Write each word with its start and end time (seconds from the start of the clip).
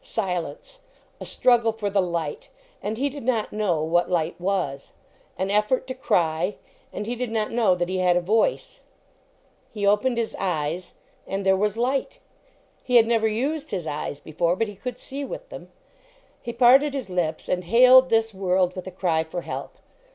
Silence. 0.00 0.80
A 1.20 1.26
struggle 1.26 1.70
for 1.70 1.90
the 1.90 2.00
light. 2.00 2.48
And 2.82 2.96
he 2.96 3.10
did 3.10 3.22
not 3.22 3.52
know 3.52 3.82
what 3.84 4.10
light 4.10 4.40
was. 4.40 4.94
An 5.36 5.50
effort 5.50 5.86
to 5.88 5.94
cry. 5.94 6.56
And 6.90 7.04
he 7.04 7.14
did 7.14 7.30
not 7.30 7.50
know 7.52 7.74
that 7.74 7.90
he 7.90 7.98
had 7.98 8.16
a 8.16 8.22
voice. 8.22 8.80
He 9.70 9.86
opened 9.86 10.16
his 10.16 10.34
eyes, 10.38 10.94
"and 11.26 11.44
there 11.44 11.54
was 11.54 11.76
light." 11.76 12.18
He 12.82 12.96
had 12.96 13.06
never 13.06 13.28
used 13.28 13.72
his 13.72 13.86
eyes 13.86 14.20
before, 14.20 14.56
but 14.56 14.68
he 14.68 14.74
could 14.74 14.96
see 14.96 15.22
with 15.22 15.50
them. 15.50 15.70
He 16.40 16.54
parted 16.54 16.94
his 16.94 17.10
lips 17.10 17.46
and 17.46 17.64
hailed 17.64 18.08
this 18.08 18.32
world 18.32 18.74
with 18.74 18.86
a 18.86 18.90
cry 18.90 19.22
for 19.22 19.42
help. 19.42 19.76